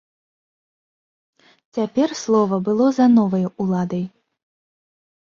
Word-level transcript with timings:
Цяпер 1.79 2.09
слова 2.23 2.55
было 2.71 2.85
за 2.99 3.05
новай 3.21 3.49
уладай. 3.61 4.05